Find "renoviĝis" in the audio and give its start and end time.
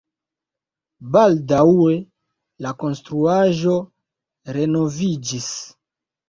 4.59-5.53